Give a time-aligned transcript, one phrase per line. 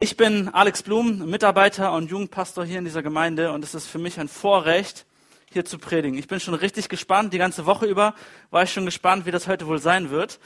[0.00, 3.98] Ich bin Alex Blum, Mitarbeiter und Jugendpastor hier in dieser Gemeinde und es ist für
[3.98, 5.06] mich ein Vorrecht,
[5.52, 6.16] hier zu predigen.
[6.16, 7.32] Ich bin schon richtig gespannt.
[7.32, 8.14] Die ganze Woche über
[8.50, 10.38] war ich schon gespannt, wie das heute wohl sein wird.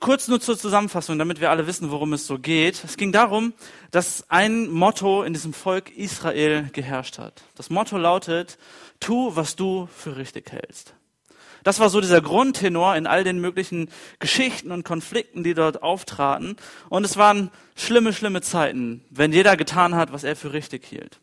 [0.00, 2.82] Kurz nur zur Zusammenfassung, damit wir alle wissen, worum es so geht.
[2.84, 3.52] Es ging darum,
[3.90, 7.42] dass ein Motto in diesem Volk Israel geherrscht hat.
[7.56, 8.56] Das Motto lautet,
[8.98, 10.94] tu, was du für richtig hältst.
[11.64, 13.88] Das war so dieser Grundtenor in all den möglichen
[14.20, 16.56] Geschichten und Konflikten, die dort auftraten.
[16.90, 21.20] Und es waren schlimme, schlimme Zeiten, wenn jeder getan hat, was er für richtig hielt.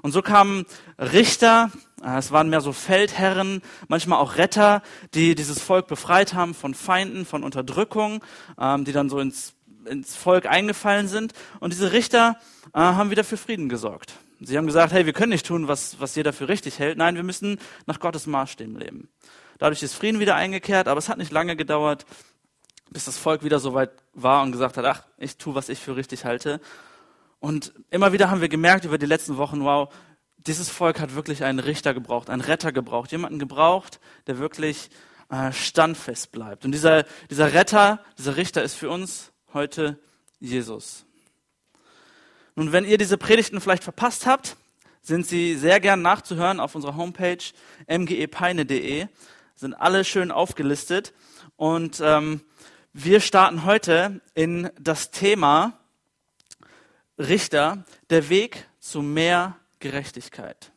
[0.00, 0.66] Und so kamen
[0.98, 1.70] Richter,
[2.02, 4.82] äh, es waren mehr so Feldherren, manchmal auch Retter,
[5.14, 8.24] die dieses Volk befreit haben von Feinden, von Unterdrückung,
[8.58, 9.54] ähm, die dann so ins,
[9.84, 11.34] ins Volk eingefallen sind.
[11.60, 12.36] Und diese Richter
[12.74, 14.14] äh, haben wieder für Frieden gesorgt.
[14.40, 16.98] Sie haben gesagt, hey, wir können nicht tun, was, was jeder für richtig hält.
[16.98, 19.08] Nein, wir müssen nach Gottes Maßstäben leben.
[19.62, 22.04] Dadurch ist Frieden wieder eingekehrt, aber es hat nicht lange gedauert,
[22.90, 25.78] bis das Volk wieder so weit war und gesagt hat, ach, ich tue, was ich
[25.78, 26.60] für richtig halte.
[27.38, 29.88] Und immer wieder haben wir gemerkt über die letzten Wochen, wow,
[30.36, 34.90] dieses Volk hat wirklich einen Richter gebraucht, einen Retter gebraucht, jemanden gebraucht, der wirklich
[35.30, 36.64] äh, standfest bleibt.
[36.64, 39.96] Und dieser, dieser Retter, dieser Richter ist für uns heute
[40.40, 41.06] Jesus.
[42.56, 44.56] Nun, wenn ihr diese Predigten vielleicht verpasst habt,
[45.02, 47.44] sind sie sehr gern nachzuhören auf unserer Homepage
[47.86, 49.06] mgepeine.de
[49.62, 51.14] sind alle schön aufgelistet.
[51.54, 52.40] Und ähm,
[52.92, 55.78] wir starten heute in das Thema
[57.16, 60.72] Richter, der Weg zu mehr Gerechtigkeit.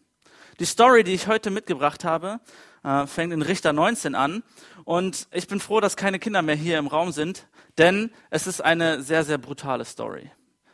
[0.59, 2.39] Die Story, die ich heute mitgebracht habe,
[2.83, 4.43] äh, fängt in Richter 19 an.
[4.83, 7.47] Und ich bin froh, dass keine Kinder mehr hier im Raum sind,
[7.79, 10.29] denn es ist eine sehr, sehr brutale Story.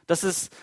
[0.05, 0.53] Das ist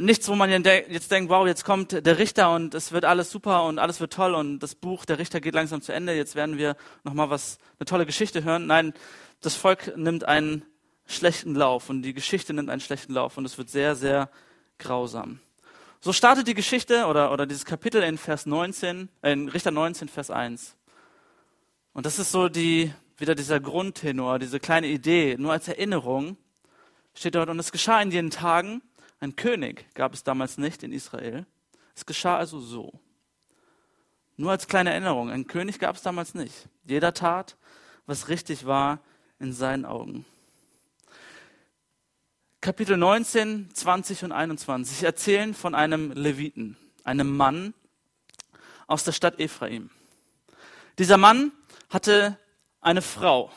[0.00, 3.64] nichts, wo man jetzt denkt, wow, jetzt kommt der Richter und es wird alles super
[3.64, 6.14] und alles wird toll und das Buch der Richter geht langsam zu Ende.
[6.14, 8.66] Jetzt werden wir noch mal was eine tolle Geschichte hören.
[8.66, 8.94] Nein,
[9.40, 10.64] das Volk nimmt einen
[11.06, 14.30] schlechten Lauf und die Geschichte nimmt einen schlechten Lauf und es wird sehr sehr
[14.78, 15.40] grausam.
[16.00, 20.08] So startet die Geschichte oder oder dieses Kapitel in Vers 19, äh, in Richter 19
[20.08, 20.76] Vers 1.
[21.92, 26.38] Und das ist so die wieder dieser Grundtenor, diese kleine Idee, nur als Erinnerung
[27.12, 28.80] steht dort und es geschah in jenen Tagen
[29.20, 31.46] ein König gab es damals nicht in Israel.
[31.94, 32.98] Es geschah also so.
[34.36, 36.68] Nur als kleine Erinnerung, ein König gab es damals nicht.
[36.84, 37.58] Jeder tat,
[38.06, 39.00] was richtig war
[39.38, 40.24] in seinen Augen.
[42.62, 47.74] Kapitel 19, 20 und 21 erzählen von einem Leviten, einem Mann
[48.86, 49.90] aus der Stadt Ephraim.
[50.98, 51.52] Dieser Mann
[51.90, 52.38] hatte
[52.80, 53.52] eine Frau.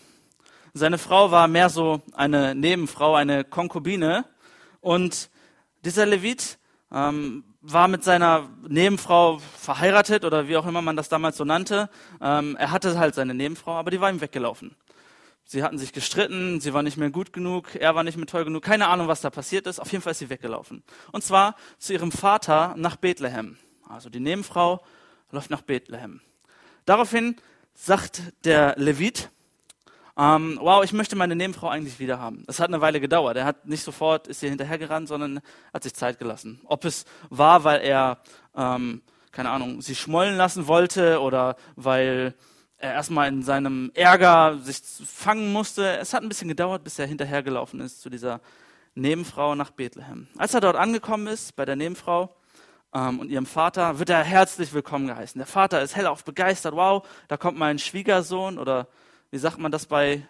[0.74, 4.26] Seine Frau war mehr so eine Nebenfrau, eine Konkubine.
[4.82, 5.30] Und
[5.84, 6.58] dieser Levit
[6.92, 11.90] ähm, war mit seiner Nebenfrau verheiratet oder wie auch immer man das damals so nannte.
[12.22, 14.76] Ähm, er hatte halt seine Nebenfrau, aber die war ihm weggelaufen.
[15.46, 18.46] Sie hatten sich gestritten, sie war nicht mehr gut genug, er war nicht mehr toll
[18.46, 19.80] genug, keine Ahnung, was da passiert ist.
[19.80, 20.84] Auf jeden Fall ist sie weggelaufen.
[21.12, 23.58] Und zwar zu ihrem Vater nach Bethlehem.
[23.88, 24.84] Also die Nebenfrau
[25.32, 26.22] läuft nach Bethlehem.
[26.86, 27.36] Daraufhin
[27.74, 29.30] sagt der Levit,
[30.18, 32.44] ähm, wow, ich möchte meine Nebenfrau eigentlich wieder haben.
[32.48, 33.38] Es hat eine Weile gedauert.
[33.38, 35.40] Er hat nicht sofort, ist ihr hinterhergerannt, sondern
[35.74, 36.62] hat sich Zeit gelassen.
[36.66, 38.20] Ob es war, weil er,
[38.56, 42.36] ähm, keine Ahnung, sie schmollen lassen wollte oder weil
[42.78, 45.98] er erstmal in seinem Ärger sich fangen musste.
[45.98, 48.42] Es hat ein bisschen gedauert, bis er hinterhergelaufen ist zu dieser
[48.94, 50.28] Nebenfrau nach Bethlehem.
[50.38, 52.36] Als er dort angekommen ist, bei der Nebenfrau,
[52.94, 55.40] ähm, und ihrem Vater wird er herzlich willkommen geheißen.
[55.40, 56.76] Der Vater ist hellauf begeistert.
[56.76, 58.88] Wow, da kommt mein Schwiegersohn oder
[59.34, 60.22] wie sagt man das bei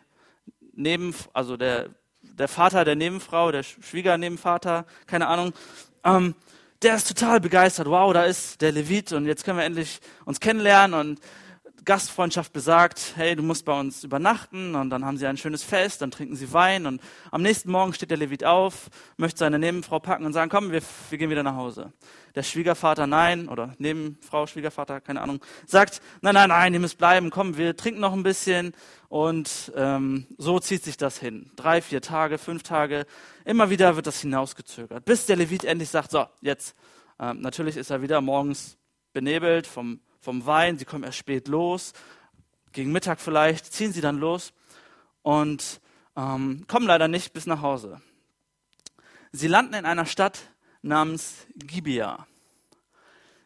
[0.71, 1.89] Neben, also der,
[2.21, 5.51] der Vater der Nebenfrau, der Schwiegernebenvater, keine Ahnung,
[6.05, 6.35] ähm,
[6.81, 7.87] der ist total begeistert.
[7.87, 11.19] Wow, da ist der Levit und jetzt können wir endlich uns kennenlernen und
[11.85, 16.01] Gastfreundschaft besagt, hey, du musst bei uns übernachten und dann haben sie ein schönes Fest,
[16.01, 17.01] dann trinken sie Wein und
[17.31, 20.81] am nächsten Morgen steht der Levit auf, möchte seine Nebenfrau packen und sagen, komm, wir,
[21.09, 21.91] wir gehen wieder nach Hause.
[22.35, 27.29] Der Schwiegervater nein oder Nebenfrau, Schwiegervater, keine Ahnung, sagt, nein, nein, nein, ihr müsst bleiben,
[27.29, 28.73] komm, wir trinken noch ein bisschen
[29.09, 31.51] und ähm, so zieht sich das hin.
[31.55, 33.05] Drei, vier Tage, fünf Tage,
[33.45, 36.75] immer wieder wird das hinausgezögert, bis der Levit endlich sagt, so, jetzt,
[37.19, 38.77] ähm, natürlich ist er wieder morgens
[39.11, 41.91] benebelt vom vom Wein, sie kommen erst spät los,
[42.71, 44.53] gegen Mittag vielleicht, ziehen sie dann los
[45.21, 45.81] und
[46.15, 48.01] ähm, kommen leider nicht bis nach Hause.
[49.33, 50.39] Sie landen in einer Stadt
[50.81, 52.25] namens Gibea.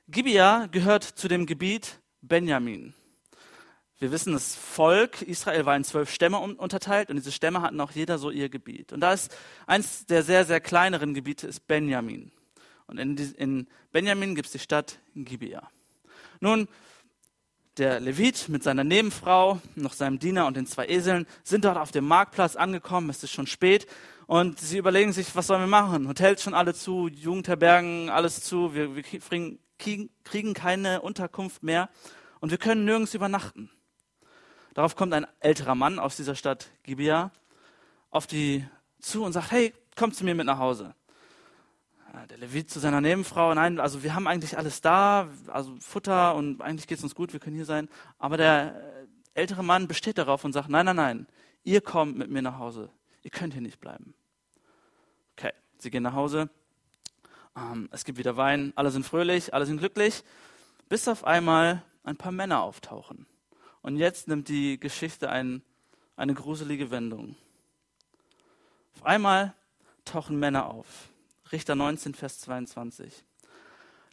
[0.07, 2.93] Gibea gehört zu dem Gebiet Benjamin.
[3.99, 7.91] Wir wissen, das Volk Israel war in zwölf Stämme unterteilt und diese Stämme hatten auch
[7.91, 8.93] jeder so ihr Gebiet.
[8.93, 9.35] Und da ist
[9.65, 12.31] eins der sehr, sehr kleineren Gebiete ist Benjamin.
[12.85, 15.67] Und in, in Benjamin gibt es die Stadt Gibea.
[16.39, 16.67] Nun,
[17.77, 21.91] der Levit mit seiner Nebenfrau, noch seinem Diener und den zwei Eseln sind dort auf
[21.91, 23.09] dem Marktplatz angekommen.
[23.09, 23.87] Es ist schon spät
[24.25, 26.07] und sie überlegen sich, was sollen wir machen?
[26.07, 28.73] Hotels schon alle zu, Jugendherbergen alles zu.
[28.73, 29.59] Wir, wir kriegen,
[30.23, 31.89] kriegen keine Unterkunft mehr
[32.39, 33.69] und wir können nirgends übernachten.
[34.73, 37.31] Darauf kommt ein älterer Mann aus dieser Stadt Gibea
[38.09, 38.65] auf die
[38.99, 40.95] zu und sagt, hey, komm zu mir mit nach Hause.
[42.25, 46.61] Der Levit zu seiner Nebenfrau, nein, also wir haben eigentlich alles da, also Futter und
[46.61, 47.89] eigentlich geht es uns gut, wir können hier sein.
[48.17, 49.05] Aber der
[49.35, 51.27] äh, ältere Mann besteht darauf und sagt, nein, nein, nein,
[51.63, 52.89] ihr kommt mit mir nach Hause,
[53.21, 54.15] ihr könnt hier nicht bleiben.
[55.37, 56.49] Okay, sie gehen nach Hause,
[57.55, 60.23] ähm, es gibt wieder Wein, alle sind fröhlich, alle sind glücklich,
[60.89, 63.27] bis auf einmal ein paar Männer auftauchen.
[63.81, 65.61] Und jetzt nimmt die Geschichte ein,
[66.15, 67.35] eine gruselige Wendung.
[68.95, 69.53] Auf einmal
[70.05, 71.09] tauchen Männer auf.
[71.51, 73.23] Richter 19, Vers 22.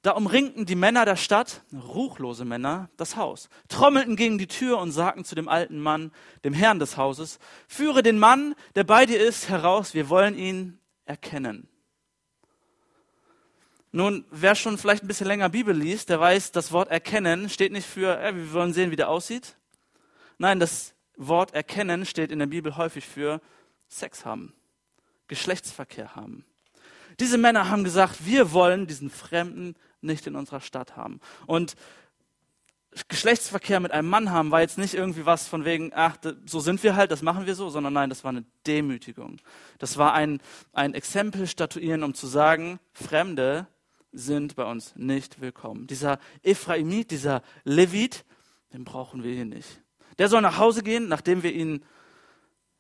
[0.03, 4.93] Da umringten die Männer der Stadt, ruchlose Männer, das Haus, trommelten gegen die Tür und
[4.93, 6.13] sagten zu dem alten Mann,
[6.45, 7.39] dem Herrn des Hauses,
[7.69, 11.69] führe den Mann, der bei dir ist, heraus, wir wollen ihn erkennen.
[13.93, 17.73] Nun, wer schon vielleicht ein bisschen länger Bibel liest, der weiß, das Wort erkennen steht
[17.73, 19.57] nicht für, äh, wir wollen sehen, wie der aussieht.
[20.37, 23.41] Nein, das Wort erkennen steht in der Bibel häufig für
[23.89, 24.53] Sex haben,
[25.29, 26.45] Geschlechtsverkehr haben.
[27.21, 31.21] Diese Männer haben gesagt, wir wollen diesen Fremden nicht in unserer Stadt haben.
[31.47, 31.75] Und
[33.09, 36.17] Geschlechtsverkehr mit einem Mann haben war jetzt nicht irgendwie was von wegen, ach,
[36.47, 39.39] so sind wir halt, das machen wir so, sondern nein, das war eine Demütigung.
[39.79, 40.41] Das war ein,
[40.73, 43.67] ein Exempel statuieren, um zu sagen, Fremde
[44.13, 45.89] sind bei uns nicht willkommen.
[45.89, 48.25] Dieser Ephraimit, dieser Levit,
[48.73, 49.83] den brauchen wir hier nicht.
[50.19, 51.85] Der soll nach Hause gehen, nachdem wir ihn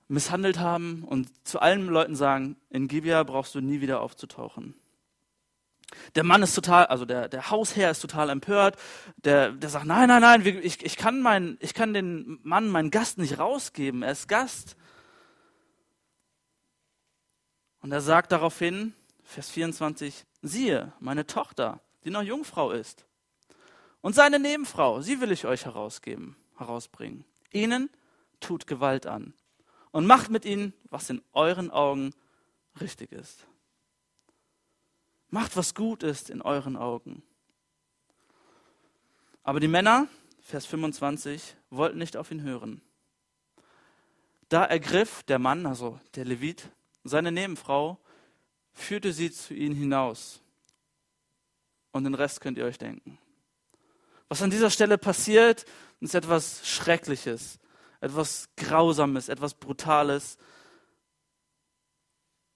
[0.08, 4.74] misshandelt haben und zu allen Leuten sagen, in Gibea brauchst du nie wieder aufzutauchen.
[6.14, 8.76] Der Mann ist total, also der, der Hausherr ist total empört.
[9.16, 12.90] Der, der sagt, nein, nein, nein, ich, ich, kann mein, ich kann den Mann, meinen
[12.90, 14.02] Gast nicht rausgeben.
[14.02, 14.76] Er ist Gast.
[17.80, 23.06] Und er sagt daraufhin, Vers 24, siehe, meine Tochter, die noch Jungfrau ist.
[24.00, 27.24] Und seine Nebenfrau, sie will ich euch herausgeben, herausbringen.
[27.52, 27.88] Ihnen
[28.40, 29.32] tut Gewalt an
[29.94, 32.12] und macht mit ihnen, was in euren Augen
[32.80, 33.46] richtig ist.
[35.30, 37.22] Macht, was gut ist in euren Augen.
[39.44, 40.08] Aber die Männer,
[40.40, 42.82] Vers 25, wollten nicht auf ihn hören.
[44.48, 46.68] Da ergriff der Mann, also der Levit,
[47.04, 48.00] seine Nebenfrau,
[48.72, 50.40] führte sie zu ihnen hinaus.
[51.92, 53.16] Und den Rest könnt ihr euch denken.
[54.28, 55.64] Was an dieser Stelle passiert,
[56.00, 57.60] ist etwas Schreckliches
[58.04, 60.36] etwas Grausames, etwas Brutales.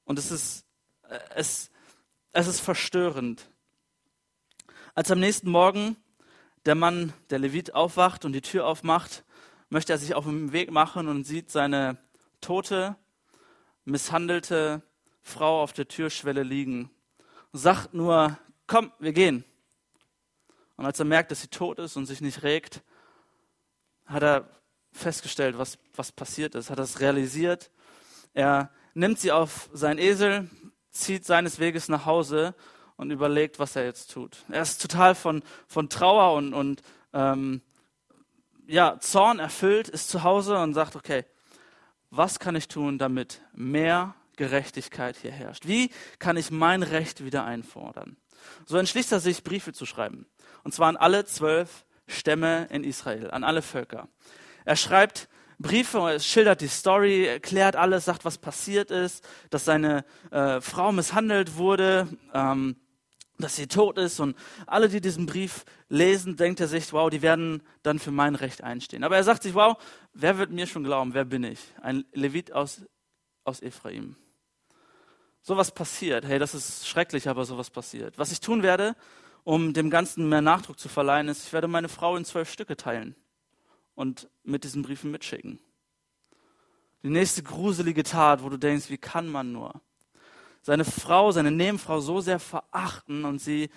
[0.04, 0.66] Und es ist,
[1.08, 1.70] äh, es,
[2.32, 3.50] es ist verstörend.
[4.94, 5.96] Als am nächsten Morgen
[6.66, 9.24] der Mann, der Levit, aufwacht und die Tür aufmacht,
[9.70, 11.96] möchte er sich auf den Weg machen und sieht seine
[12.40, 12.96] tote,
[13.84, 14.82] misshandelte
[15.22, 16.90] Frau auf der Türschwelle liegen.
[17.52, 19.44] Und sagt nur, komm, wir gehen.
[20.76, 22.82] Und als er merkt, dass sie tot ist und sich nicht regt,
[24.04, 24.50] hat er
[24.93, 27.70] festgestellt, was, was passiert ist, hat das realisiert.
[28.35, 30.49] Er nimmt sie auf seinen Esel,
[30.90, 32.55] zieht seines Weges nach Hause
[32.96, 34.44] und überlegt, was er jetzt tut.
[34.49, 36.82] Er ist total von, von Trauer und, und
[37.12, 37.62] ähm,
[38.67, 41.25] ja, Zorn erfüllt, ist zu Hause und sagt, okay,
[42.11, 45.67] was kann ich tun, damit mehr Gerechtigkeit hier herrscht?
[45.67, 48.17] Wie kann ich mein Recht wieder einfordern?
[48.67, 50.26] So entschließt er sich, Briefe zu schreiben.
[50.64, 54.09] Und zwar an alle zwölf Stämme in Israel, an alle Völker.
[54.68, 60.04] Er schreibt Briefe, er schildert die Story, erklärt alles, sagt, was passiert ist, dass seine
[60.30, 62.76] äh, Frau misshandelt wurde, ähm,
[63.38, 64.20] dass sie tot ist.
[64.20, 68.34] Und alle, die diesen Brief lesen, denkt er sich, wow, die werden dann für mein
[68.34, 69.04] Recht einstehen.
[69.04, 69.78] Aber er sagt sich, wow,
[70.12, 71.60] wer wird mir schon glauben, wer bin ich?
[71.80, 72.82] Ein Levit aus,
[73.44, 74.16] aus Ephraim.
[75.40, 76.26] Sowas passiert.
[76.26, 78.18] Hey, das ist schrecklich, aber sowas passiert.
[78.18, 78.96] Was ich tun werde,
[79.44, 82.76] um dem Ganzen mehr Nachdruck zu verleihen, ist, ich werde meine Frau in zwölf Stücke
[82.76, 83.16] teilen
[83.99, 85.59] und mit diesen Briefen mitschicken.
[87.02, 89.81] Die nächste gruselige Tat, wo du denkst, wie kann man nur?
[90.62, 93.71] Seine Frau, seine Nebenfrau so sehr verachten und sie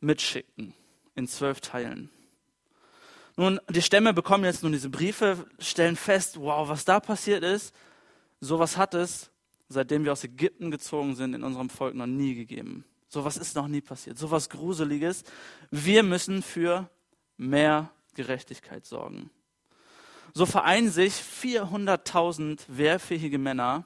[0.00, 0.72] mitschicken
[1.16, 2.10] in zwölf Teilen.
[3.36, 7.74] Nun, die Stämme bekommen jetzt nun diese Briefe, stellen fest, wow, was da passiert ist,
[8.40, 9.30] sowas hat es,
[9.68, 12.84] seitdem wir aus Ägypten gezogen sind, in unserem Volk noch nie gegeben.
[13.08, 14.16] Sowas ist noch nie passiert.
[14.16, 15.24] Sowas Gruseliges.
[15.72, 16.88] Wir müssen für
[17.36, 19.30] mehr Gerechtigkeit sorgen.
[20.34, 23.84] So vereinen sich 400.000 wehrfähige Männer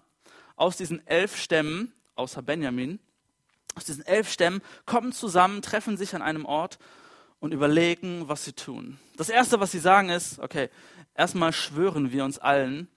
[0.57, 2.99] aus diesen elf Stämmen, außer Benjamin,
[3.75, 6.79] aus diesen elf Stämmen, kommen zusammen, treffen sich an einem Ort
[7.41, 8.99] und überlegen, was sie tun.
[9.19, 10.71] Das Erste, was sie sagen, ist, okay,
[11.15, 12.89] erstmal schwören wir uns allen,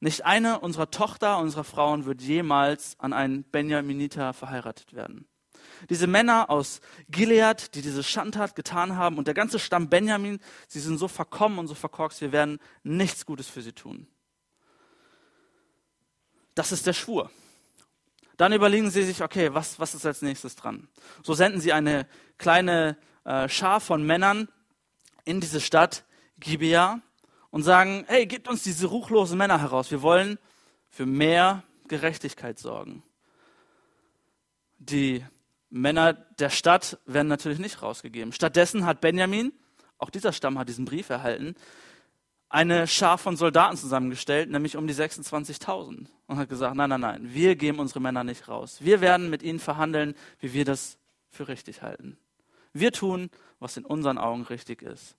[0.00, 5.26] nicht eine unserer Tochter, unserer Frauen wird jemals an einen Benjaminiter verheiratet werden.
[5.90, 10.80] Diese Männer aus Gilead, die diese Schandtat getan haben und der ganze Stamm Benjamin, sie
[10.80, 14.06] sind so verkommen und so verkorkst, wir werden nichts Gutes für sie tun.
[16.54, 17.30] Das ist der Schwur.
[18.36, 20.88] Dann überlegen sie sich, okay, was, was ist als nächstes dran?
[21.22, 22.06] So senden sie eine
[22.38, 24.48] kleine äh, Schar von Männern
[25.24, 26.04] in diese Stadt
[26.38, 27.00] Gibea
[27.50, 29.90] und sagen, hey, gebt uns diese ruchlosen Männer heraus.
[29.90, 30.38] Wir wollen
[30.88, 33.02] für mehr Gerechtigkeit sorgen.
[34.78, 35.24] Die
[35.70, 38.32] Männer der Stadt werden natürlich nicht rausgegeben.
[38.32, 39.52] Stattdessen hat Benjamin,
[39.98, 41.54] auch dieser Stamm hat diesen Brief erhalten,
[42.48, 46.06] eine Schar von Soldaten zusammengestellt, nämlich um die 26.000.
[46.26, 48.78] Und hat gesagt, nein, nein, nein, wir geben unsere Männer nicht raus.
[48.80, 50.98] Wir werden mit ihnen verhandeln, wie wir das
[51.30, 52.18] für richtig halten.
[52.72, 55.16] Wir tun, was in unseren Augen richtig ist.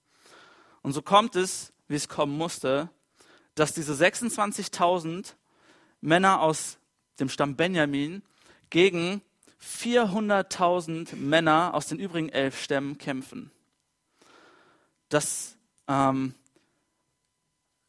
[0.81, 2.89] Und so kommt es, wie es kommen musste,
[3.55, 5.33] dass diese 26.000
[6.01, 6.77] Männer aus
[7.19, 8.23] dem Stamm Benjamin
[8.69, 9.21] gegen
[9.61, 13.51] 400.000 Männer aus den übrigen elf Stämmen kämpfen.
[15.09, 16.33] Das, ähm,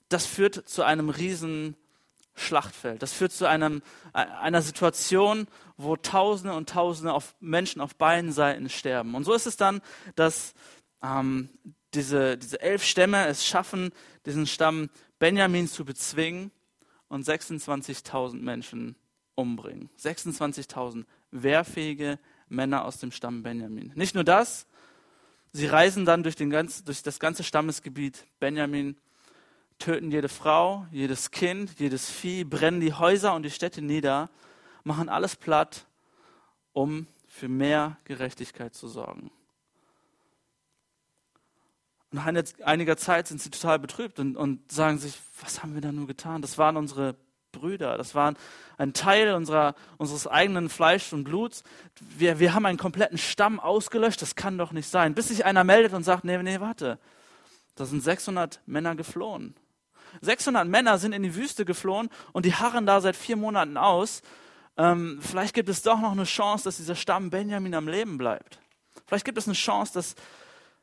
[0.09, 1.77] das führt zu einem riesen
[2.35, 3.03] Schlachtfeld.
[3.03, 3.83] Das führt zu einem,
[4.15, 5.47] äh, einer Situation,
[5.77, 9.15] wo Tausende und Tausende auf Menschen auf beiden Seiten sterben.
[9.15, 9.81] Und so ist es dann,
[10.17, 10.55] dass
[11.03, 11.51] ähm,
[11.95, 13.93] diese, diese elf Stämme es schaffen,
[14.27, 16.51] diesen Stamm Benjamin zu bezwingen
[17.09, 18.97] und 26.000 Menschen
[19.35, 19.91] umbringen.
[19.99, 22.19] 26.000 wehrfähige
[22.49, 23.93] Männer aus dem Stamm Benjamin.
[23.95, 24.67] Nicht nur das,
[25.53, 28.97] sie reisen dann durch, ganz, durch das ganze Stammesgebiet Benjamin
[29.79, 34.29] töten jede Frau, jedes Kind, jedes Vieh, brennen die Häuser und die Städte nieder,
[34.85, 35.87] machen alles platt,
[36.73, 39.31] um für mehr Gerechtigkeit zu sorgen.
[42.13, 45.93] Nach einiger Zeit sind sie total betrübt und, und sagen sich, was haben wir da
[45.93, 46.43] nur getan?
[46.43, 47.15] Das waren unsere
[47.53, 48.37] Brüder, das waren
[48.79, 51.63] ein Teil unserer, unseres eigenen Fleisch und Bluts.
[52.01, 55.15] Wir, wir haben einen kompletten Stamm ausgelöscht, das kann doch nicht sein.
[55.15, 56.99] Bis sich einer meldet und sagt, nee, nee, warte,
[57.75, 59.55] da sind 600 Männer geflohen.
[60.23, 64.23] 600 Männer sind in die Wüste geflohen und die harren da seit vier Monaten aus.
[64.77, 68.59] Ähm, vielleicht gibt es doch noch eine Chance, dass dieser Stamm Benjamin am Leben bleibt.
[69.07, 70.15] Vielleicht gibt es eine Chance, dass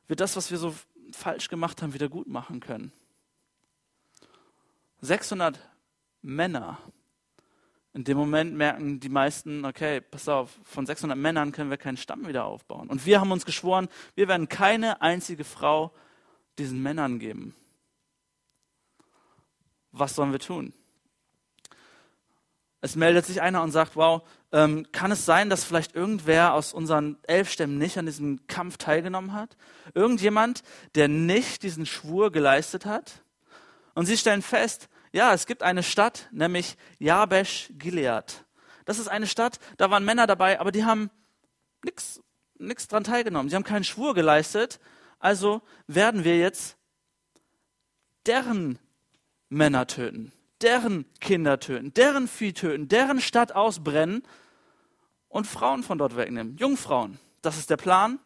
[0.08, 0.76] wir das, was wir so
[1.12, 2.92] falsch gemacht haben, wieder gut machen können.
[5.02, 5.60] 600
[6.28, 6.78] Männer.
[7.94, 11.98] In dem Moment merken die meisten, okay, pass auf, von 600 Männern können wir keinen
[11.98, 12.90] Stamm wieder aufbauen.
[12.90, 15.92] Und wir haben uns geschworen, wir werden keine einzige Frau
[16.60, 17.56] diesen Männern geben
[20.00, 20.74] was sollen wir tun?
[22.82, 26.74] Es meldet sich einer und sagt, wow, ähm, kann es sein, dass vielleicht irgendwer aus
[26.74, 29.58] unseren elf Stämmen nicht an diesem Kampf teilgenommen hat?
[29.94, 30.62] Irgendjemand,
[30.96, 33.24] der nicht diesen Schwur geleistet hat?
[33.96, 38.46] Und sie stellen fest, ja, es gibt eine Stadt, nämlich Jabesh Gilead.
[38.86, 41.10] Das ist eine Stadt, da waren Männer dabei, aber die haben
[41.84, 42.22] nichts
[42.60, 43.50] nix dran teilgenommen.
[43.50, 44.80] Sie haben keinen Schwur geleistet.
[45.20, 46.78] Also werden wir jetzt
[48.28, 48.78] deren
[49.50, 50.32] Männer töten,
[50.62, 54.22] deren Kinder töten, deren Vieh töten, deren Stadt ausbrennen
[55.30, 56.58] und Frauen von dort wegnehmen.
[56.58, 57.20] Jungfrauen.
[57.42, 58.20] Das ist der Plan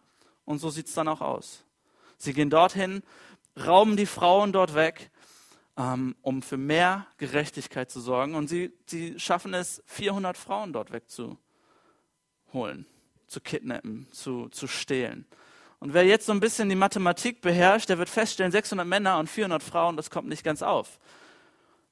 [0.43, 1.63] und so sieht es dann auch aus.
[2.17, 3.01] Sie gehen dorthin,
[3.65, 5.09] rauben die Frauen dort weg,
[6.21, 11.37] um für mehr Gerechtigkeit zu sorgen und sie, sie schaffen es, 400 Frauen dort wegzuholen,
[13.27, 15.25] zu kidnappen, zu, zu stehlen.
[15.79, 19.29] Und wer jetzt so ein bisschen die Mathematik beherrscht, der wird feststellen, 600 Männer und
[19.29, 20.99] 400 Frauen, das kommt nicht ganz auf.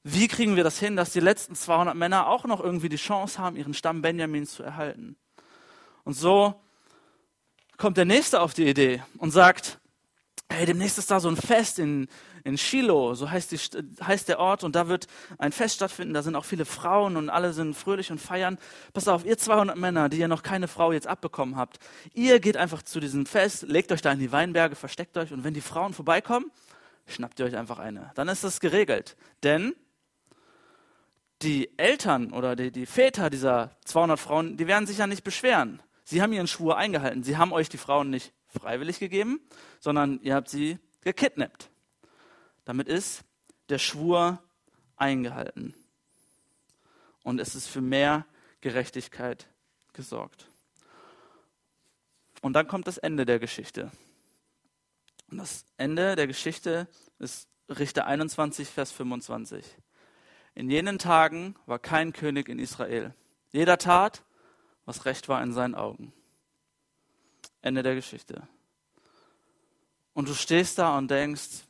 [0.04, 3.40] Wie kriegen wir das hin, dass die letzten 200 Männer auch noch irgendwie die Chance
[3.40, 5.18] haben, ihren Stamm Benjamin zu erhalten?
[6.04, 6.62] Und so
[7.78, 9.80] kommt der Nächste auf die Idee und sagt,
[10.50, 12.08] hey, demnächst ist da so ein Fest in,
[12.44, 13.58] in Shiloh, so heißt, die,
[14.04, 17.30] heißt der Ort, und da wird ein Fest stattfinden, da sind auch viele Frauen und
[17.30, 18.58] alle sind fröhlich und feiern.
[18.94, 21.80] Pass auf, ihr 200 Männer, die ihr noch keine Frau jetzt abbekommen habt,
[22.14, 25.44] ihr geht einfach zu diesem Fest, legt euch da in die Weinberge, versteckt euch, und
[25.44, 26.52] wenn die Frauen vorbeikommen,
[27.08, 28.12] schnappt ihr euch einfach eine.
[28.16, 29.16] Dann ist das geregelt.
[29.44, 29.76] Denn
[31.42, 35.82] die Eltern oder die, die Väter dieser 200 Frauen, die werden sich ja nicht beschweren.
[36.04, 37.24] Sie haben ihren Schwur eingehalten.
[37.24, 39.40] Sie haben euch die Frauen nicht freiwillig gegeben,
[39.80, 41.70] sondern ihr habt sie gekidnappt.
[42.70, 43.24] Damit ist
[43.70, 44.44] der Schwur
[44.96, 45.74] eingehalten.
[47.24, 48.28] Und es ist für mehr
[48.62, 49.48] Gerechtigkeit
[49.92, 50.48] gesorgt.
[52.44, 53.92] Und dann kommt das Ende der Geschichte.
[55.32, 59.66] Und das Ende der Geschichte ist Richter 21, Vers 25.
[60.54, 63.16] In jenen Tagen war kein König in Israel.
[63.52, 64.24] Jeder tat,
[64.86, 66.14] was recht war in seinen Augen.
[67.64, 68.48] Ende der Geschichte.
[70.14, 71.64] Und du stehst da und denkst,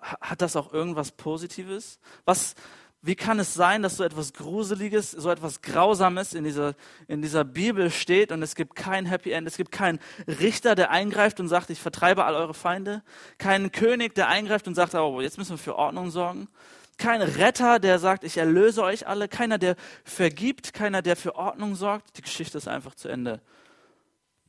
[0.00, 1.98] hat das auch irgendwas Positives?
[2.24, 2.54] Was,
[3.00, 6.74] wie kann es sein, dass so etwas Gruseliges, so etwas Grausames in dieser,
[7.06, 10.90] in dieser Bibel steht und es gibt kein Happy End, es gibt keinen Richter, der
[10.90, 13.02] eingreift und sagt, ich vertreibe all eure Feinde,
[13.38, 16.48] keinen König, der eingreift und sagt, oh, jetzt müssen wir für Ordnung sorgen,
[16.96, 21.74] kein Retter, der sagt, ich erlöse euch alle, keiner, der vergibt, keiner, der für Ordnung
[21.74, 22.16] sorgt.
[22.16, 23.40] Die Geschichte ist einfach zu Ende.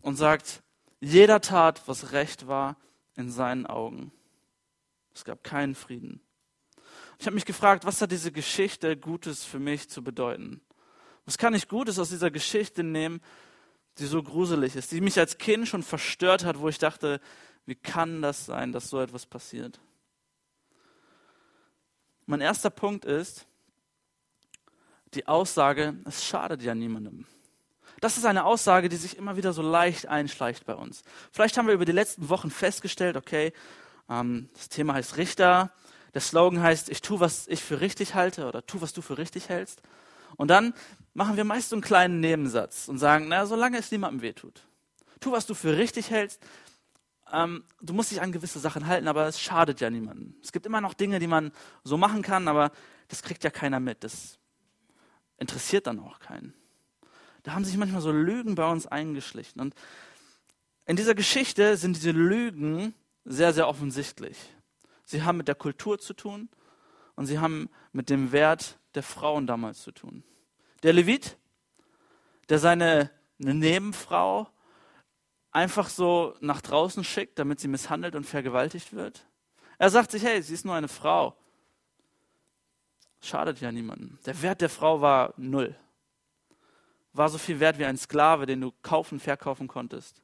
[0.01, 0.61] Und sagt,
[0.99, 2.77] jeder tat, was recht war
[3.15, 4.11] in seinen Augen.
[5.13, 6.21] Es gab keinen Frieden.
[7.19, 10.61] Ich habe mich gefragt, was hat diese Geschichte Gutes für mich zu bedeuten?
[11.25, 13.21] Was kann ich Gutes aus dieser Geschichte nehmen,
[13.97, 17.21] die so gruselig ist, die mich als Kind schon verstört hat, wo ich dachte,
[17.65, 19.79] wie kann das sein, dass so etwas passiert?
[22.25, 23.47] Mein erster Punkt ist
[25.13, 27.25] die Aussage, es schadet ja niemandem.
[28.01, 31.03] Das ist eine Aussage, die sich immer wieder so leicht einschleicht bei uns.
[31.31, 33.53] Vielleicht haben wir über die letzten Wochen festgestellt, okay,
[34.09, 35.71] ähm, das Thema heißt Richter.
[36.13, 39.17] Der Slogan heißt, ich tue, was ich für richtig halte oder tu, was du für
[39.17, 39.81] richtig hältst.
[40.37, 40.73] Und dann
[41.13, 44.61] machen wir meist so einen kleinen Nebensatz und sagen, na, solange es niemandem wehtut.
[45.19, 46.41] Tu, was du für richtig hältst.
[47.31, 50.35] Ähm, du musst dich an gewisse Sachen halten, aber es schadet ja niemandem.
[50.43, 51.51] Es gibt immer noch Dinge, die man
[51.83, 52.71] so machen kann, aber
[53.07, 54.03] das kriegt ja keiner mit.
[54.03, 54.37] Das
[55.37, 56.53] interessiert dann auch keinen.
[57.45, 59.61] Da haben sich manchmal so Lügen bei uns eingeschlichen.
[59.61, 59.75] Und
[60.87, 64.35] in dieser Geschichte sind diese Lügen sehr, sehr offensichtlich.
[65.03, 66.49] Sie haben mit der Kultur zu tun
[67.15, 70.23] und sie haben mit dem Wert der Frauen damals zu tun.
[70.81, 71.37] Der Levit,
[72.49, 74.49] der seine Nebenfrau
[75.51, 79.27] einfach so nach draußen schickt, damit sie misshandelt und vergewaltigt wird.
[79.77, 81.37] Er sagt sich, hey, sie ist nur eine Frau.
[83.21, 84.17] Schadet ja niemandem.
[84.25, 85.75] Der Wert der Frau war null.
[87.15, 90.21] War so viel wert wie ein Sklave, den du kaufen, verkaufen konntest.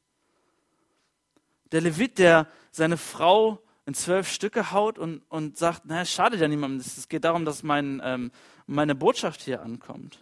[1.72, 6.48] Der Levit, der seine Frau in zwölf Stücke haut und, und sagt, naja, schadet ja
[6.50, 6.80] niemandem.
[6.80, 8.32] Es geht darum, dass mein, ähm,
[8.68, 10.20] meine Botschaft hier ankommt.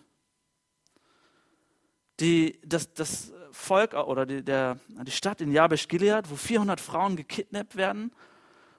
[2.20, 7.16] Die, das, das Volk oder die, der, die Stadt in Jabesh Gilead, wo 400 Frauen
[7.16, 8.12] gekidnappt werden,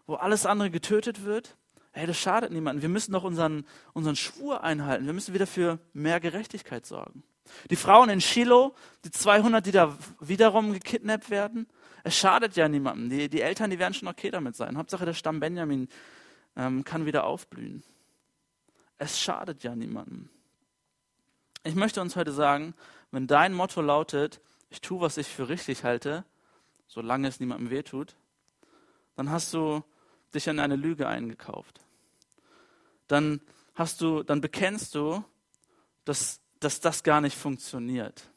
[0.07, 1.57] wo alles andere getötet wird.
[1.90, 2.83] Hey, das schadet niemandem.
[2.83, 5.07] Wir müssen doch unseren, unseren Schwur einhalten.
[5.07, 7.24] Wir müssen wieder für mehr Gerechtigkeit sorgen.
[7.70, 11.66] Die Frauen in Shiloh, die 200, die da wiederum gekidnappt werden,
[12.02, 13.10] es schadet ja niemandem.
[13.10, 14.76] Die, die Eltern, die werden schon okay damit sein.
[14.76, 15.88] Hauptsache der Stamm Benjamin
[16.56, 17.82] ähm, kann wieder aufblühen.
[18.98, 20.28] Es schadet ja niemandem.
[21.62, 22.74] Ich möchte uns heute sagen,
[23.10, 26.24] wenn dein Motto lautet, ich tue, was ich für richtig halte,
[26.86, 28.16] solange es niemandem wehtut,
[29.16, 29.82] dann hast du
[30.34, 31.80] dich in eine Lüge eingekauft.
[33.08, 33.40] Dann
[33.74, 35.24] hast du, dann bekennst du,
[36.04, 38.31] dass, dass das gar nicht funktioniert.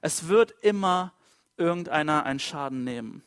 [0.00, 1.12] Es wird immer
[1.56, 3.22] irgendeiner einen Schaden nehmen.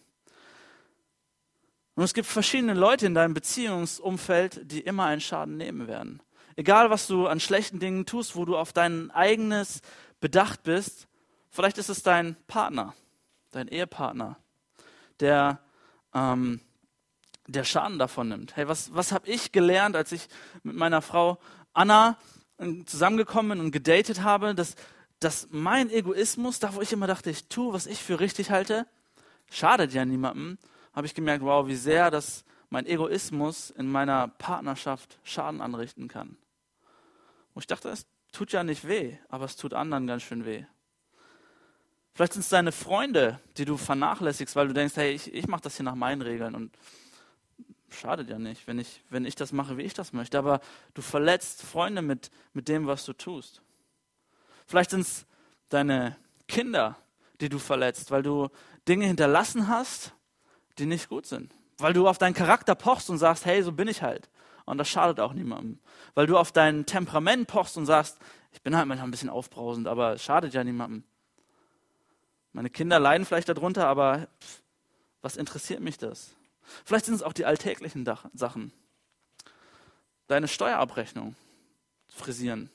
[1.95, 6.21] Und es gibt verschiedene Leute in deinem Beziehungsumfeld, die immer einen Schaden nehmen werden.
[6.55, 9.81] Egal, was du an schlechten Dingen tust, wo du auf dein eigenes
[10.19, 11.07] bedacht bist,
[11.49, 12.93] vielleicht ist es dein Partner,
[13.51, 14.37] dein Ehepartner,
[15.19, 15.59] der,
[16.13, 16.61] ähm,
[17.47, 18.55] der Schaden davon nimmt.
[18.55, 20.27] Hey, was, was habe ich gelernt, als ich
[20.63, 21.39] mit meiner Frau
[21.73, 22.17] Anna
[22.85, 24.75] zusammengekommen bin und gedatet habe, dass
[25.19, 28.85] dass mein Egoismus, da wo ich immer dachte, ich tue, was ich für richtig halte,
[29.49, 30.57] schadet ja niemandem,
[30.93, 36.37] habe ich gemerkt, wow, wie sehr das mein Egoismus in meiner Partnerschaft Schaden anrichten kann.
[37.53, 40.65] Und ich dachte, es tut ja nicht weh, aber es tut anderen ganz schön weh.
[42.13, 45.61] Vielleicht sind es deine Freunde, die du vernachlässigst, weil du denkst, hey, ich, ich mache
[45.61, 46.77] das hier nach meinen Regeln und
[47.89, 50.37] schadet ja nicht, wenn ich, wenn ich das mache, wie ich das möchte.
[50.37, 50.59] Aber
[50.93, 53.61] du verletzt Freunde mit, mit dem, was du tust.
[54.65, 55.25] Vielleicht sind es
[55.69, 56.97] deine Kinder,
[57.39, 58.49] die du verletzt, weil du
[58.87, 60.13] Dinge hinterlassen hast,
[60.77, 61.53] die nicht gut sind.
[61.77, 64.29] Weil du auf deinen Charakter pochst und sagst, hey, so bin ich halt.
[64.65, 65.79] Und das schadet auch niemandem.
[66.13, 68.17] Weil du auf dein Temperament pochst und sagst,
[68.51, 71.03] ich bin halt manchmal ein bisschen aufbrausend, aber es schadet ja niemandem.
[72.53, 74.27] Meine Kinder leiden vielleicht darunter, aber
[75.21, 76.36] was interessiert mich das?
[76.85, 78.71] Vielleicht sind es auch die alltäglichen Sachen.
[80.27, 81.35] Deine Steuerabrechnung
[82.09, 82.69] frisieren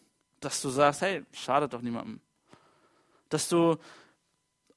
[0.44, 2.20] dass du sagst, hey, schadet doch niemandem.
[3.28, 3.76] Dass du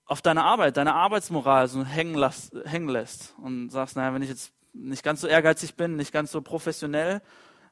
[0.06, 4.30] auf deine Arbeit, deine Arbeitsmoral so hängen, lass, hängen lässt und sagst, naja, wenn ich
[4.30, 7.22] jetzt nicht ganz so ehrgeizig bin, nicht ganz so professionell,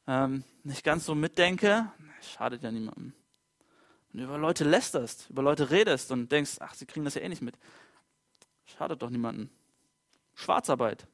[0.07, 3.13] ähm, nicht ganz so mitdenke, schadet ja niemandem.
[4.11, 7.29] Und über Leute lästerst, über Leute redest und denkst, ach, sie kriegen das ja eh
[7.29, 7.55] nicht mit.
[8.65, 9.49] Schadet doch niemandem.
[10.35, 11.07] Schwarzarbeit.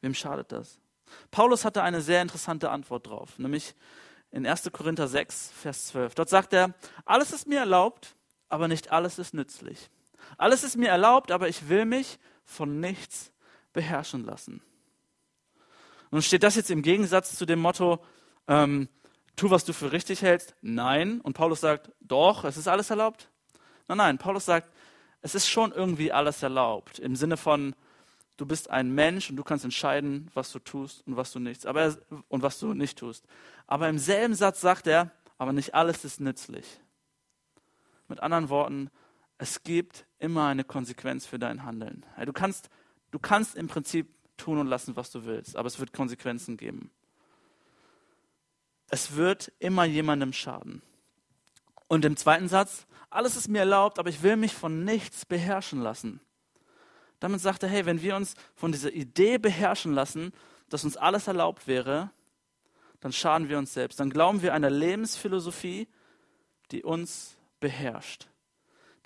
[0.00, 0.78] Wem schadet das?
[1.30, 3.74] Paulus hatte eine sehr interessante Antwort drauf, nämlich
[4.30, 4.70] in 1.
[4.72, 6.14] Korinther 6, Vers 12.
[6.14, 8.14] Dort sagt er, alles ist mir erlaubt,
[8.48, 9.90] aber nicht alles ist nützlich.
[10.38, 13.32] Alles ist mir erlaubt, aber ich will mich von nichts
[13.72, 14.62] beherrschen lassen.
[16.10, 18.04] Nun steht das jetzt im Gegensatz zu dem Motto,
[18.48, 18.88] ähm,
[19.36, 20.54] tu, was du für richtig hältst.
[20.60, 21.20] Nein.
[21.20, 23.30] Und Paulus sagt, doch, es ist alles erlaubt.
[23.88, 24.72] Nein, nein, Paulus sagt,
[25.22, 26.98] es ist schon irgendwie alles erlaubt.
[26.98, 27.74] Im Sinne von,
[28.40, 31.66] du bist ein Mensch und du kannst entscheiden, was du tust und was du nicht,
[31.66, 31.98] aber er,
[32.28, 33.26] und was du nicht tust.
[33.66, 36.80] Aber im selben Satz sagt er, aber nicht alles ist nützlich.
[38.08, 38.90] Mit anderen Worten,
[39.36, 42.04] es gibt immer eine Konsequenz für dein Handeln.
[42.24, 42.70] Du kannst,
[43.10, 46.90] du kannst im Prinzip tun und lassen, was du willst, aber es wird Konsequenzen geben.
[48.88, 50.82] Es wird immer jemandem schaden.
[51.88, 55.80] Und im zweiten Satz, alles ist mir erlaubt, aber ich will mich von nichts beherrschen
[55.80, 56.20] lassen.
[57.20, 60.32] Damit sagt er, hey, wenn wir uns von dieser Idee beherrschen lassen,
[60.70, 62.10] dass uns alles erlaubt wäre,
[63.00, 64.00] dann schaden wir uns selbst.
[64.00, 65.88] Dann glauben wir einer Lebensphilosophie,
[66.70, 68.28] die uns beherrscht,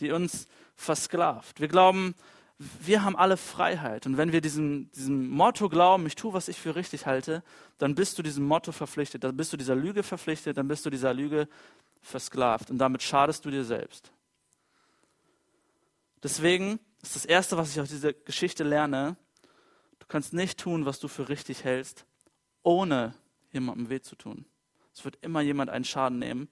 [0.01, 0.47] die uns
[0.77, 1.61] versklavt.
[1.61, 2.15] Wir glauben,
[2.59, 4.07] wir haben alle Freiheit.
[4.07, 7.43] Und wenn wir diesem, diesem Motto glauben, ich tue, was ich für richtig halte,
[7.79, 10.91] dann bist du diesem Motto verpflichtet, dann bist du dieser Lüge verpflichtet, dann bist du
[10.91, 11.49] dieser Lüge
[12.01, 12.71] versklavt.
[12.71, 14.13] Und damit schadest du dir selbst.
[16.23, 19.17] Deswegen ist das Erste, was ich aus dieser Geschichte lerne,
[19.99, 22.07] du kannst nicht tun, was du für richtig hältst,
[22.63, 23.15] ohne
[23.53, 24.47] jemandem weh zu tun.
[24.95, 26.49] Es wird immer jemand einen Schaden nehmen,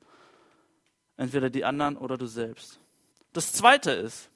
[1.17, 2.81] entweder die anderen oder du selbst.
[3.33, 4.29] Das Zweite ist,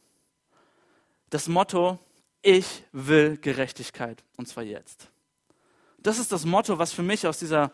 [1.30, 1.98] das Motto,
[2.40, 5.10] ich will Gerechtigkeit, und zwar jetzt.
[5.98, 7.72] Das ist das Motto, was für mich aus dieser,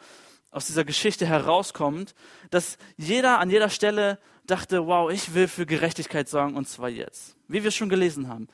[0.51, 2.15] aus dieser Geschichte herauskommt,
[2.51, 7.37] dass jeder an jeder Stelle dachte, wow, ich will für Gerechtigkeit sorgen, und zwar jetzt.
[7.49, 8.49] Wie wir schon gelesen haben.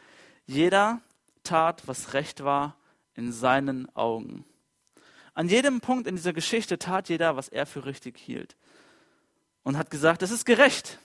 [0.47, 1.01] Jeder
[1.45, 2.77] tat, was recht war
[3.15, 4.45] in seinen Augen.
[5.35, 8.57] An jedem Punkt in dieser Geschichte tat jeder, was er für richtig hielt.
[9.63, 10.99] Und hat gesagt, es ist gerecht,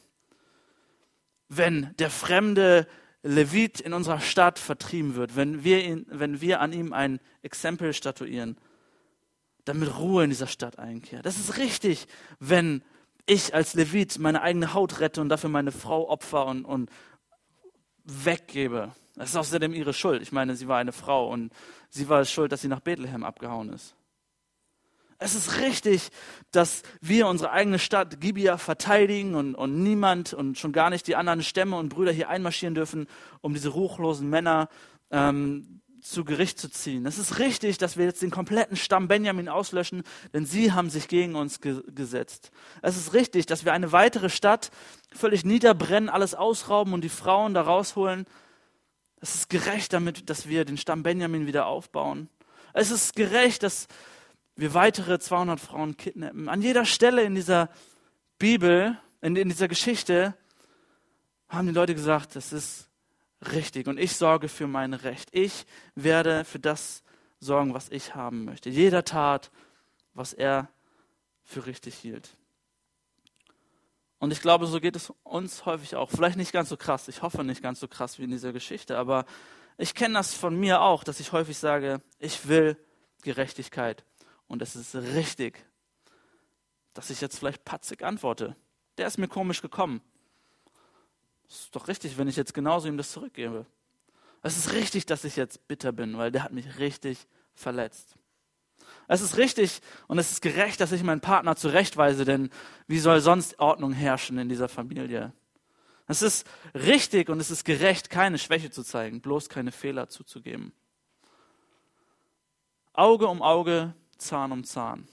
[1.49, 2.87] wenn der fremde
[3.21, 7.93] Levit in unserer Stadt vertrieben wird, wenn wir, ihn, wenn wir an ihm ein Exempel
[7.93, 8.57] statuieren,
[9.65, 11.25] damit Ruhe in dieser Stadt einkehrt.
[11.25, 12.07] Das ist richtig,
[12.39, 12.83] wenn
[13.25, 16.89] ich als Levit meine eigene Haut rette und dafür meine Frau opfer und, und
[18.03, 18.91] weggebe.
[19.15, 20.21] Das ist außerdem ihre Schuld.
[20.21, 21.53] Ich meine, sie war eine Frau und
[21.89, 23.95] sie war schuld, dass sie nach Bethlehem abgehauen ist.
[25.19, 26.09] Es ist richtig,
[26.51, 31.15] dass wir unsere eigene Stadt Gibia verteidigen und, und niemand und schon gar nicht die
[31.15, 33.07] anderen Stämme und Brüder hier einmarschieren dürfen,
[33.39, 34.67] um diese ruchlosen Männer
[35.11, 37.05] ähm, zu Gericht zu ziehen.
[37.05, 41.07] Es ist richtig, dass wir jetzt den kompletten Stamm Benjamin auslöschen, denn sie haben sich
[41.07, 42.51] gegen uns ge gesetzt.
[42.81, 44.71] Es ist richtig, dass wir eine weitere Stadt
[45.13, 48.25] völlig niederbrennen, alles ausrauben und die Frauen da rausholen.
[49.21, 52.29] Es ist gerecht damit, dass wir den Stamm Benjamin wieder aufbauen.
[52.73, 53.87] Es ist gerecht, dass
[54.55, 56.49] wir weitere 200 Frauen kidnappen.
[56.49, 57.69] An jeder Stelle in dieser
[58.37, 60.35] Bibel, in, in dieser Geschichte,
[61.47, 62.89] haben die Leute gesagt, das ist
[63.51, 65.29] richtig und ich sorge für mein Recht.
[65.31, 67.03] Ich werde für das
[67.39, 68.69] sorgen, was ich haben möchte.
[68.69, 69.51] Jeder tat,
[70.13, 70.69] was er
[71.43, 72.37] für richtig hielt.
[74.19, 76.09] Und ich glaube, so geht es uns häufig auch.
[76.09, 77.09] Vielleicht nicht ganz so krass.
[77.09, 78.97] Ich hoffe nicht ganz so krass wie in dieser Geschichte.
[78.97, 79.25] Aber
[79.77, 82.77] ich kenne das von mir auch, dass ich häufig sage, ich will
[83.23, 84.05] Gerechtigkeit.
[84.47, 85.65] Und es ist richtig,
[86.93, 88.55] dass ich jetzt vielleicht patzig antworte.
[88.97, 90.01] Der ist mir komisch gekommen.
[91.53, 93.67] Es ist doch richtig, wenn ich jetzt genauso ihm das zurückgebe.
[94.41, 98.15] Es ist richtig, dass ich jetzt bitter bin, weil der hat mich richtig verletzt.
[99.07, 102.49] Es ist richtig und es ist gerecht, dass ich meinen Partner zurechtweise, denn
[102.87, 105.31] wie soll sonst Ordnung herrschen in dieser Familie?
[106.07, 110.73] Es ist richtig und es ist gerecht, keine Schwäche zu zeigen, bloß keine Fehler zuzugeben.
[112.93, 115.07] Auge um Auge, Zahn um Zahn.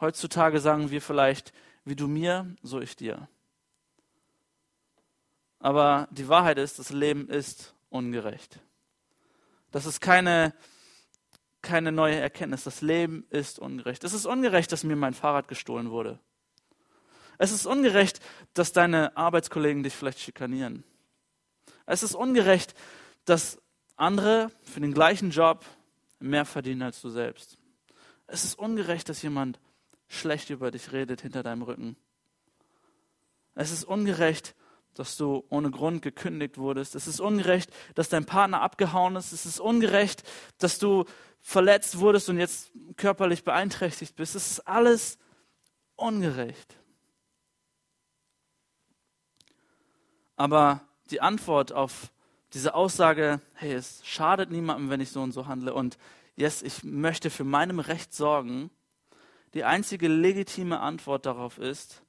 [0.00, 1.52] Heutzutage sagen wir vielleicht,
[1.84, 3.28] wie du mir, so ich dir.
[5.64, 8.60] Aber die Wahrheit ist, das Leben ist ungerecht.
[9.70, 10.52] Das ist keine,
[11.62, 12.64] keine neue Erkenntnis.
[12.64, 14.04] Das Leben ist ungerecht.
[14.04, 16.20] Es ist ungerecht, dass mir mein Fahrrad gestohlen wurde.
[17.38, 18.20] Es ist ungerecht,
[18.52, 20.84] dass deine Arbeitskollegen dich vielleicht schikanieren.
[21.86, 22.74] Es ist ungerecht,
[23.24, 23.58] dass
[23.96, 25.64] andere für den gleichen Job
[26.18, 27.56] mehr verdienen als du selbst.
[28.26, 29.58] Es ist ungerecht, dass jemand
[30.08, 31.96] schlecht über dich redet hinter deinem Rücken.
[33.54, 34.54] Es ist ungerecht,
[34.98, 36.94] dass du ohne Grund gekündigt wurdest.
[36.94, 39.32] Es ist ungerecht, dass dein Partner abgehauen ist.
[39.32, 40.22] Es ist ungerecht,
[40.58, 41.04] dass du
[41.40, 44.34] verletzt wurdest und jetzt körperlich beeinträchtigt bist.
[44.34, 45.18] Es ist alles
[45.96, 46.76] ungerecht.
[50.36, 50.80] Aber
[51.10, 52.10] die Antwort auf
[52.54, 55.98] diese Aussage, hey, es schadet niemandem, wenn ich so und so handle und
[56.36, 58.70] yes, ich möchte für meinem Recht sorgen,
[59.54, 62.02] die einzige legitime Antwort darauf ist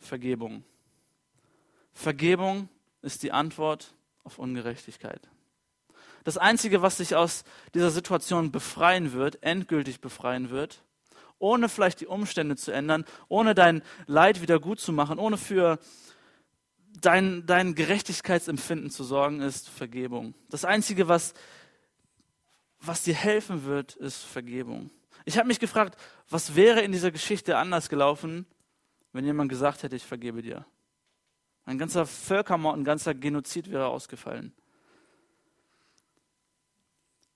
[0.00, 0.64] Vergebung.
[1.98, 2.68] Vergebung
[3.02, 5.28] ist die Antwort auf Ungerechtigkeit.
[6.22, 7.42] Das Einzige, was dich aus
[7.74, 10.84] dieser Situation befreien wird, endgültig befreien wird,
[11.40, 15.80] ohne vielleicht die Umstände zu ändern, ohne dein Leid wieder gut zu machen, ohne für
[17.00, 20.34] dein, dein Gerechtigkeitsempfinden zu sorgen, ist Vergebung.
[20.50, 21.34] Das Einzige, was,
[22.80, 24.90] was dir helfen wird, ist Vergebung.
[25.24, 28.46] Ich habe mich gefragt, was wäre in dieser Geschichte anders gelaufen,
[29.12, 30.64] wenn jemand gesagt hätte, ich vergebe dir.
[31.68, 34.54] Ein ganzer Völkermord, ein ganzer Genozid wäre ausgefallen.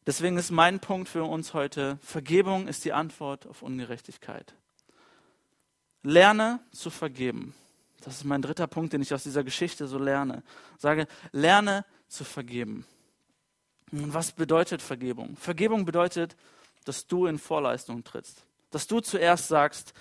[0.07, 4.55] Deswegen ist mein Punkt für uns heute, Vergebung ist die Antwort auf Ungerechtigkeit.
[6.03, 7.55] Lerne zu vergeben.
[8.01, 10.42] Das ist mein dritter Punkt, den ich aus dieser Geschichte so lerne.
[10.79, 12.87] Sage, lerne zu vergeben.
[13.90, 15.37] Und was bedeutet Vergebung?
[15.37, 16.37] Vergebung bedeutet,
[16.87, 18.47] dass du in Vorleistung trittst.
[18.71, 19.92] Dass du zuerst sagst,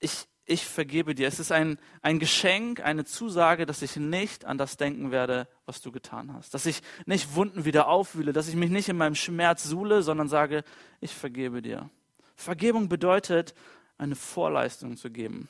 [0.00, 1.28] ich, ich vergebe dir.
[1.28, 5.80] Es ist ein, ein Geschenk, eine Zusage, dass ich nicht an das denken werde, was
[5.80, 6.54] du getan hast.
[6.54, 10.28] Dass ich nicht Wunden wieder aufwühle, dass ich mich nicht in meinem Schmerz suhle, sondern
[10.28, 10.64] sage,
[11.00, 11.88] ich vergebe dir.
[12.34, 13.54] Vergebung bedeutet,
[13.96, 15.48] eine Vorleistung zu geben.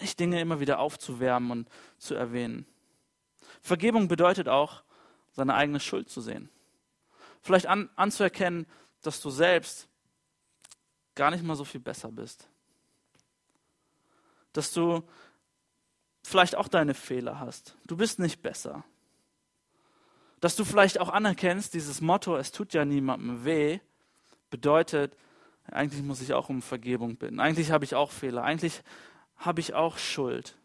[0.00, 2.64] Nicht Dinge immer wieder aufzuwärmen und zu erwähnen.
[3.60, 4.84] Vergebung bedeutet auch,
[5.32, 6.48] seine eigene Schuld zu sehen.
[7.42, 8.66] Vielleicht an, anzuerkennen,
[9.02, 9.86] dass du selbst
[11.14, 12.48] gar nicht mal so viel besser bist
[14.52, 15.02] dass du
[16.22, 17.76] vielleicht auch deine Fehler hast.
[17.86, 18.84] Du bist nicht besser.
[20.40, 23.80] Dass du vielleicht auch anerkennst, dieses Motto, es tut ja niemandem weh,
[24.50, 25.16] bedeutet,
[25.66, 27.40] eigentlich muss ich auch um Vergebung bitten.
[27.40, 28.42] Eigentlich habe ich auch Fehler.
[28.42, 28.82] Eigentlich
[29.36, 30.56] habe ich auch Schuld.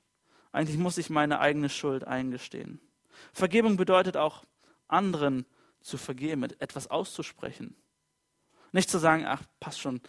[0.51, 2.79] Eigentlich muss ich meine eigene Schuld eingestehen.
[3.33, 4.43] Vergebung bedeutet auch,
[4.87, 5.45] anderen
[5.81, 7.75] zu vergeben, etwas auszusprechen.
[8.71, 10.01] Nicht zu sagen, ach, passt schon,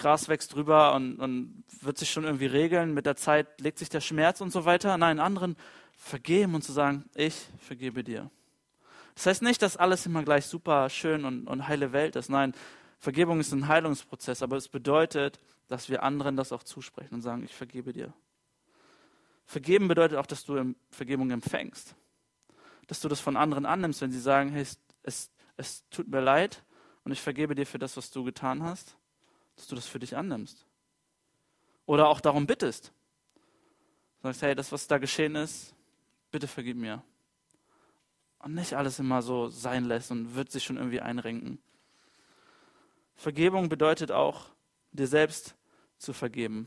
[0.00, 2.94] Gras wächst drüber und, und wird sich schon irgendwie regeln.
[2.94, 4.96] Mit der Zeit legt sich der Schmerz und so weiter.
[4.96, 5.56] Nein, anderen
[5.96, 8.30] vergeben und zu sagen, ich vergebe dir.
[9.14, 12.30] Das heißt nicht, dass alles immer gleich super schön und, und heile Welt ist.
[12.30, 12.54] Nein,
[12.98, 17.44] Vergebung ist ein Heilungsprozess, aber es bedeutet, dass wir anderen das auch zusprechen und sagen,
[17.44, 18.12] ich vergebe dir.
[19.44, 21.94] Vergeben bedeutet auch, dass du Vergebung empfängst.
[22.86, 26.20] Dass du das von anderen annimmst, wenn sie sagen, hey, es, es, es tut mir
[26.20, 26.62] leid
[27.04, 28.96] und ich vergebe dir für das, was du getan hast
[29.60, 30.64] dass du das für dich annimmst.
[31.84, 32.92] Oder auch darum bittest.
[34.16, 35.74] Du sagst, hey, das, was da geschehen ist,
[36.30, 37.02] bitte vergib mir.
[38.38, 41.58] Und nicht alles immer so sein lässt und wird sich schon irgendwie einrenken.
[43.16, 44.46] Vergebung bedeutet auch,
[44.92, 45.54] dir selbst
[45.98, 46.66] zu vergeben.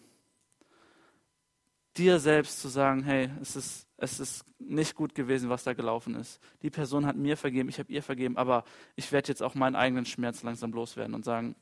[1.97, 6.13] Dir selbst zu sagen, hey, es ist, es ist nicht gut gewesen, was da gelaufen
[6.13, 6.39] ist.
[6.61, 9.75] Die Person hat mir vergeben, ich habe ihr vergeben, aber ich werde jetzt auch meinen
[9.75, 11.55] eigenen Schmerz langsam loswerden und sagen,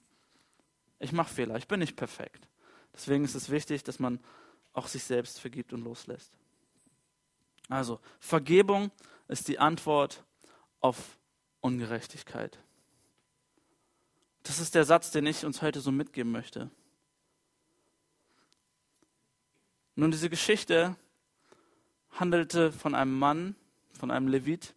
[1.01, 2.47] ich mache Fehler, ich bin nicht perfekt.
[2.93, 4.19] Deswegen ist es wichtig, dass man
[4.73, 6.31] auch sich selbst vergibt und loslässt.
[7.69, 8.91] Also, Vergebung
[9.27, 10.23] ist die Antwort
[10.79, 11.17] auf
[11.61, 12.59] Ungerechtigkeit.
[14.43, 16.69] Das ist der Satz, den ich uns heute so mitgeben möchte.
[19.95, 20.95] Nun, diese Geschichte
[22.11, 23.55] handelte von einem Mann,
[23.93, 24.73] von einem Levit,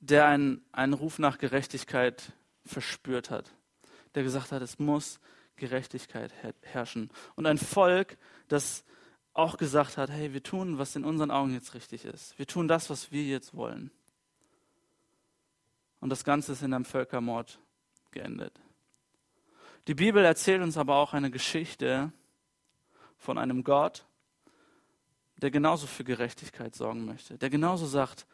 [0.00, 2.32] der einen, einen Ruf nach Gerechtigkeit
[2.64, 3.55] verspürt hat
[4.16, 5.20] der gesagt hat, es muss
[5.56, 7.10] Gerechtigkeit herrschen.
[7.36, 8.16] Und ein Volk,
[8.48, 8.84] das
[9.34, 12.38] auch gesagt hat, hey, wir tun, was in unseren Augen jetzt richtig ist.
[12.38, 13.90] Wir tun das, was wir jetzt wollen.
[16.00, 17.60] Und das Ganze ist in einem Völkermord
[18.10, 18.58] geendet.
[19.86, 22.10] Die Bibel erzählt uns aber auch eine Geschichte
[23.18, 24.06] von einem Gott,
[25.36, 28.26] der genauso für Gerechtigkeit sorgen möchte, der genauso sagt,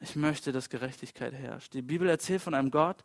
[0.00, 1.74] ich möchte, dass Gerechtigkeit herrscht.
[1.74, 3.04] Die Bibel erzählt von einem Gott,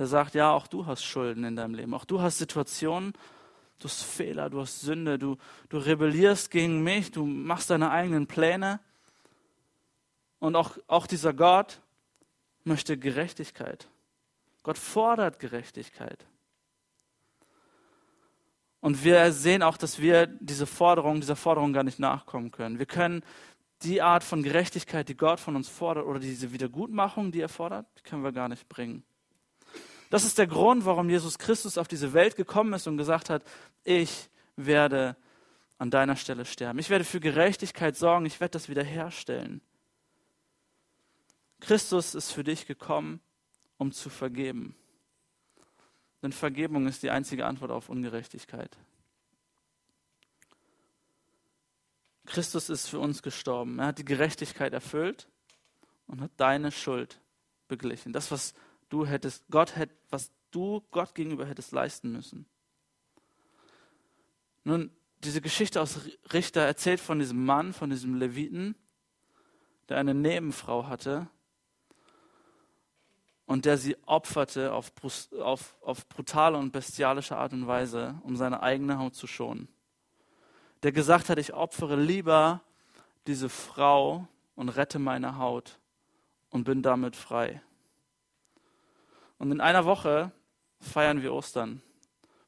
[0.00, 3.12] der sagt, ja, auch du hast Schulden in deinem Leben, auch du hast Situationen,
[3.78, 5.36] du hast Fehler, du hast Sünde, du,
[5.68, 8.80] du rebellierst gegen mich, du machst deine eigenen Pläne.
[10.38, 11.82] Und auch, auch dieser Gott
[12.64, 13.88] möchte Gerechtigkeit.
[14.62, 16.24] Gott fordert Gerechtigkeit.
[18.80, 22.78] Und wir sehen auch, dass wir diese Forderung, dieser Forderung gar nicht nachkommen können.
[22.78, 23.22] Wir können
[23.82, 27.84] die Art von Gerechtigkeit, die Gott von uns fordert, oder diese Wiedergutmachung, die er fordert,
[27.98, 29.04] die können wir gar nicht bringen.
[30.10, 33.44] Das ist der Grund, warum Jesus Christus auf diese Welt gekommen ist und gesagt hat,
[33.84, 35.16] ich werde
[35.78, 36.78] an deiner Stelle sterben.
[36.78, 39.62] Ich werde für Gerechtigkeit sorgen, ich werde das wiederherstellen.
[41.60, 43.20] Christus ist für dich gekommen,
[43.78, 44.74] um zu vergeben.
[46.22, 48.76] Denn Vergebung ist die einzige Antwort auf Ungerechtigkeit.
[52.26, 53.78] Christus ist für uns gestorben.
[53.78, 55.28] Er hat die Gerechtigkeit erfüllt
[56.06, 57.20] und hat deine Schuld
[57.68, 58.12] beglichen.
[58.12, 58.54] Das, was
[58.90, 62.46] du hättest, Gott hätt, was du Gott gegenüber hättest leisten müssen.
[64.64, 64.90] Nun,
[65.24, 66.00] diese Geschichte aus
[66.32, 68.74] Richter erzählt von diesem Mann, von diesem Leviten,
[69.88, 71.28] der eine Nebenfrau hatte,
[73.50, 74.92] und der sie opferte auf,
[75.40, 79.66] auf, auf brutale und bestialische Art und Weise, um seine eigene Haut zu schonen.
[80.84, 82.62] Der gesagt hat, ich opfere lieber
[83.26, 85.80] diese Frau und rette meine Haut
[86.50, 87.60] und bin damit frei.
[89.40, 90.32] Und in einer Woche
[90.80, 91.80] feiern wir Ostern.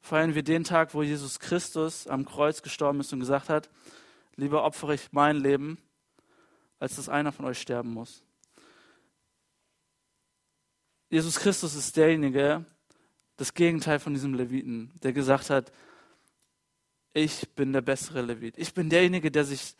[0.02, 3.70] Feiern wir den Tag, wo Jesus Christus am Kreuz gestorben ist und gesagt hat,
[4.37, 5.78] lieber opfere ich mein Leben,
[6.78, 8.22] als dass einer von euch sterben muss.
[11.09, 12.66] Jesus Christus ist derjenige,
[13.38, 15.72] das Gegenteil von diesem Leviten, der gesagt hat,
[17.14, 18.59] ich bin der bessere Levit.
[18.59, 19.76] Ich bin derjenige, der sich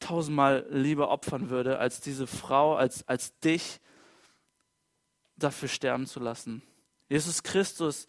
[0.00, 3.78] tausendmal lieber opfern würde, als diese Frau, als, als dich
[5.36, 6.62] dafür sterben zu lassen.
[7.08, 8.06] Jesus Christus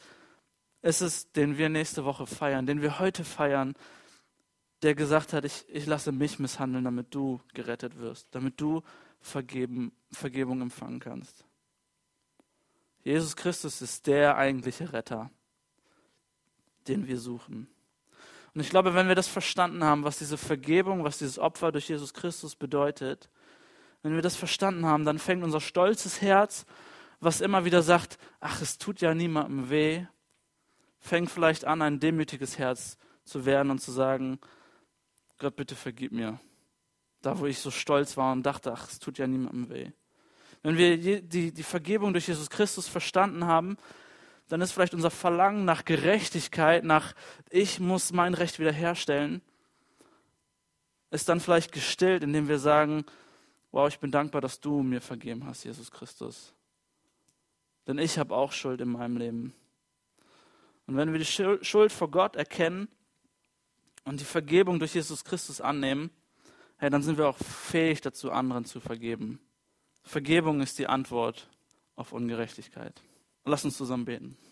[0.81, 3.73] ist es, den wir nächste Woche feiern, den wir heute feiern,
[4.81, 8.81] der gesagt hat, ich, ich lasse mich misshandeln, damit du gerettet wirst, damit du
[9.21, 11.45] vergeben, Vergebung empfangen kannst.
[13.03, 15.29] Jesus Christus ist der eigentliche Retter,
[16.87, 17.67] den wir suchen.
[18.53, 21.89] Und ich glaube, wenn wir das verstanden haben, was diese Vergebung, was dieses Opfer durch
[21.89, 23.29] Jesus Christus bedeutet,
[24.03, 26.65] wenn wir das verstanden haben, dann fängt unser stolzes Herz,
[27.23, 30.05] was immer wieder sagt, ach, es tut ja niemandem weh,
[30.99, 34.39] fängt vielleicht an, ein demütiges Herz zu werden und zu sagen,
[35.37, 36.39] Gott, bitte vergib mir.
[37.21, 39.91] Da, wo ich so stolz war und dachte, ach, es tut ja niemandem weh.
[40.61, 43.77] Wenn wir die, die Vergebung durch Jesus Christus verstanden haben,
[44.47, 47.13] dann ist vielleicht unser Verlangen nach Gerechtigkeit, nach
[47.49, 49.41] ich muss mein Recht wiederherstellen,
[51.11, 53.05] ist dann vielleicht gestillt, indem wir sagen,
[53.71, 56.53] wow, ich bin dankbar, dass du mir vergeben hast, Jesus Christus.
[57.87, 59.53] Denn ich habe auch Schuld in meinem Leben.
[60.85, 62.87] Und wenn wir die Schuld vor Gott erkennen
[64.03, 66.11] und die Vergebung durch Jesus Christus annehmen,
[66.77, 69.39] hey, dann sind wir auch fähig dazu, anderen zu vergeben.
[70.03, 71.47] Vergebung ist die Antwort
[71.95, 73.01] auf Ungerechtigkeit.
[73.45, 74.37] Lass uns zusammen beten.